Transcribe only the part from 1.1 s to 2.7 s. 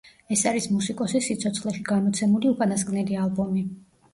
სიცოცხლეში გამოცემული